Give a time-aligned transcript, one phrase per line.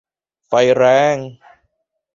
[0.47, 0.83] ไฟแร
[1.15, 1.17] ง!